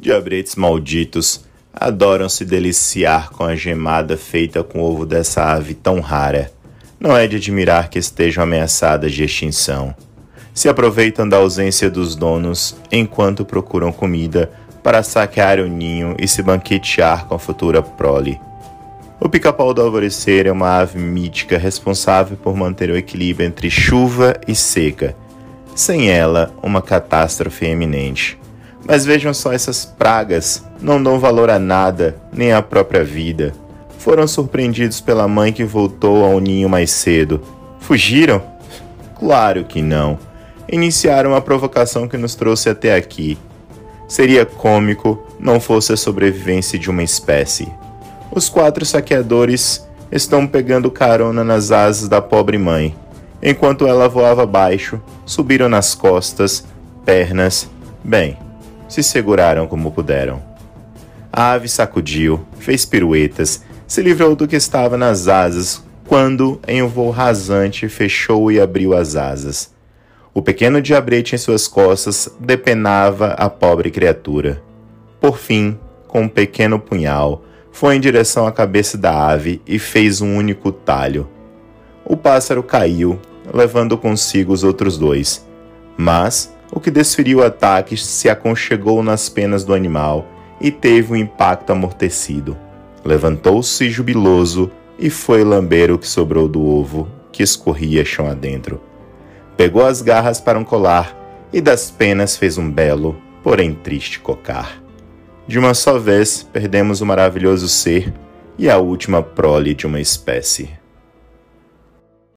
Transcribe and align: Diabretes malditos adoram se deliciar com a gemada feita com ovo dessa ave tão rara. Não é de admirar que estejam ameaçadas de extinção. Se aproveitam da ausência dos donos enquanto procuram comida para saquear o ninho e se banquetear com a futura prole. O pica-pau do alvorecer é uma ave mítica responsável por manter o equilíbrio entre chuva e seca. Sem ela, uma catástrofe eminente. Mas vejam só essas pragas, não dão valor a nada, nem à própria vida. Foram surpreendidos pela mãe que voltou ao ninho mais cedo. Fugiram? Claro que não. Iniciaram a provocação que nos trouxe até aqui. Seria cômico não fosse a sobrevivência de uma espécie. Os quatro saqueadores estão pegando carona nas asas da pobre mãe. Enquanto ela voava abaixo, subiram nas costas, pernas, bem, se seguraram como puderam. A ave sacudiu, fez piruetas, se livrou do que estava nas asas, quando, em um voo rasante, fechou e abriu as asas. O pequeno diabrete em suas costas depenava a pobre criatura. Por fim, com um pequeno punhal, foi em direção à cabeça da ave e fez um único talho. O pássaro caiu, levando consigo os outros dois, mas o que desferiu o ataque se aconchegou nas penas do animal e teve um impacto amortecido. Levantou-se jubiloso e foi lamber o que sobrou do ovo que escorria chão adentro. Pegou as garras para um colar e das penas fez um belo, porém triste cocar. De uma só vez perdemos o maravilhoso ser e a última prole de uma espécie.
Diabretes 0.00 0.54
malditos 0.54 1.44
adoram 1.74 2.28
se 2.28 2.44
deliciar 2.44 3.30
com 3.30 3.42
a 3.42 3.56
gemada 3.56 4.16
feita 4.16 4.62
com 4.62 4.80
ovo 4.80 5.04
dessa 5.04 5.42
ave 5.42 5.74
tão 5.74 5.98
rara. 6.00 6.52
Não 7.00 7.16
é 7.16 7.26
de 7.26 7.36
admirar 7.36 7.90
que 7.90 7.98
estejam 7.98 8.44
ameaçadas 8.44 9.12
de 9.12 9.24
extinção. 9.24 9.92
Se 10.54 10.68
aproveitam 10.68 11.28
da 11.28 11.38
ausência 11.38 11.90
dos 11.90 12.14
donos 12.14 12.76
enquanto 12.92 13.44
procuram 13.44 13.90
comida 13.90 14.50
para 14.84 15.02
saquear 15.02 15.58
o 15.58 15.66
ninho 15.66 16.14
e 16.18 16.28
se 16.28 16.42
banquetear 16.42 17.26
com 17.26 17.34
a 17.34 17.38
futura 17.38 17.82
prole. 17.82 18.40
O 19.20 19.28
pica-pau 19.28 19.74
do 19.74 19.82
alvorecer 19.82 20.46
é 20.46 20.52
uma 20.52 20.78
ave 20.78 20.96
mítica 20.96 21.58
responsável 21.58 22.36
por 22.36 22.56
manter 22.56 22.88
o 22.88 22.96
equilíbrio 22.96 23.46
entre 23.46 23.68
chuva 23.68 24.34
e 24.46 24.54
seca. 24.54 25.16
Sem 25.74 26.08
ela, 26.08 26.54
uma 26.62 26.80
catástrofe 26.80 27.66
eminente. 27.66 28.38
Mas 28.86 29.04
vejam 29.04 29.34
só 29.34 29.52
essas 29.52 29.84
pragas, 29.84 30.64
não 30.80 31.02
dão 31.02 31.18
valor 31.18 31.50
a 31.50 31.58
nada, 31.58 32.16
nem 32.32 32.52
à 32.52 32.62
própria 32.62 33.04
vida. 33.04 33.52
Foram 33.98 34.26
surpreendidos 34.26 35.00
pela 35.00 35.26
mãe 35.26 35.52
que 35.52 35.64
voltou 35.64 36.24
ao 36.24 36.40
ninho 36.40 36.68
mais 36.68 36.90
cedo. 36.90 37.42
Fugiram? 37.80 38.42
Claro 39.18 39.64
que 39.64 39.82
não. 39.82 40.18
Iniciaram 40.70 41.34
a 41.34 41.40
provocação 41.40 42.06
que 42.06 42.16
nos 42.16 42.34
trouxe 42.34 42.68
até 42.68 42.94
aqui. 42.94 43.36
Seria 44.06 44.46
cômico 44.46 45.22
não 45.38 45.60
fosse 45.60 45.92
a 45.92 45.96
sobrevivência 45.96 46.78
de 46.78 46.88
uma 46.90 47.02
espécie. 47.02 47.68
Os 48.30 48.48
quatro 48.48 48.84
saqueadores 48.84 49.86
estão 50.10 50.46
pegando 50.46 50.90
carona 50.90 51.44
nas 51.44 51.70
asas 51.70 52.08
da 52.08 52.20
pobre 52.20 52.58
mãe. 52.58 52.94
Enquanto 53.42 53.86
ela 53.86 54.08
voava 54.08 54.42
abaixo, 54.42 55.00
subiram 55.24 55.68
nas 55.68 55.94
costas, 55.94 56.64
pernas, 57.04 57.68
bem, 58.02 58.36
se 58.88 59.02
seguraram 59.02 59.66
como 59.66 59.92
puderam. 59.92 60.42
A 61.32 61.52
ave 61.52 61.68
sacudiu, 61.68 62.44
fez 62.58 62.84
piruetas, 62.84 63.62
se 63.86 64.02
livrou 64.02 64.34
do 64.34 64.48
que 64.48 64.56
estava 64.56 64.96
nas 64.96 65.28
asas, 65.28 65.84
quando, 66.06 66.58
em 66.66 66.82
um 66.82 66.88
voo 66.88 67.10
rasante, 67.10 67.88
fechou 67.88 68.50
e 68.50 68.58
abriu 68.58 68.96
as 68.96 69.14
asas. 69.14 69.70
O 70.32 70.40
pequeno 70.40 70.80
diabrete 70.80 71.34
em 71.34 71.38
suas 71.38 71.68
costas 71.68 72.30
depenava 72.40 73.28
a 73.32 73.50
pobre 73.50 73.90
criatura. 73.90 74.62
Por 75.20 75.36
fim, 75.36 75.78
com 76.06 76.22
um 76.22 76.28
pequeno 76.28 76.78
punhal, 76.78 77.44
foi 77.70 77.96
em 77.96 78.00
direção 78.00 78.46
à 78.46 78.52
cabeça 78.52 78.96
da 78.96 79.28
ave 79.28 79.60
e 79.66 79.78
fez 79.78 80.20
um 80.20 80.36
único 80.36 80.72
talho. 80.72 81.28
O 82.04 82.16
pássaro 82.16 82.62
caiu, 82.62 83.20
levando 83.52 83.98
consigo 83.98 84.52
os 84.52 84.64
outros 84.64 84.96
dois, 84.96 85.46
mas 85.96 86.54
o 86.70 86.80
que 86.80 86.90
desferiu 86.90 87.38
o 87.38 87.44
ataque 87.44 87.96
se 87.96 88.28
aconchegou 88.28 89.02
nas 89.02 89.28
penas 89.28 89.64
do 89.64 89.74
animal 89.74 90.26
e 90.60 90.70
teve 90.70 91.12
um 91.12 91.16
impacto 91.16 91.70
amortecido. 91.70 92.56
Levantou-se 93.04 93.88
jubiloso 93.88 94.70
e 94.98 95.08
foi 95.08 95.44
lamber 95.44 95.90
o 95.90 95.98
que 95.98 96.06
sobrou 96.06 96.48
do 96.48 96.64
ovo 96.64 97.08
que 97.32 97.42
escorria 97.42 98.04
chão 98.04 98.28
adentro. 98.28 98.80
Pegou 99.56 99.84
as 99.84 100.02
garras 100.02 100.40
para 100.40 100.58
um 100.58 100.64
colar 100.64 101.16
e 101.52 101.60
das 101.60 101.90
penas 101.90 102.36
fez 102.36 102.58
um 102.58 102.70
belo, 102.70 103.16
porém 103.42 103.74
triste 103.74 104.20
cocar. 104.20 104.82
De 105.46 105.58
uma 105.58 105.72
só 105.72 105.98
vez 105.98 106.42
perdemos 106.42 107.00
o 107.00 107.06
maravilhoso 107.06 107.68
ser 107.68 108.12
e 108.58 108.68
a 108.68 108.76
última 108.76 109.22
prole 109.22 109.74
de 109.74 109.86
uma 109.86 110.00
espécie. 110.00 110.70